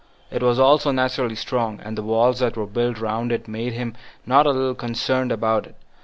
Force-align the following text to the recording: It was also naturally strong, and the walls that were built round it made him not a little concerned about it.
It 0.31 0.41
was 0.41 0.57
also 0.59 0.89
naturally 0.89 1.35
strong, 1.35 1.79
and 1.79 1.95
the 1.95 2.01
walls 2.01 2.39
that 2.39 2.57
were 2.57 2.65
built 2.65 2.99
round 2.99 3.31
it 3.31 3.47
made 3.47 3.73
him 3.73 3.93
not 4.25 4.47
a 4.47 4.51
little 4.51 4.73
concerned 4.73 5.31
about 5.31 5.67
it. 5.67 5.75